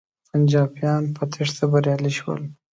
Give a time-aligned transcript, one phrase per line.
[0.29, 2.41] پنجابیان په تیښته بریالی شول.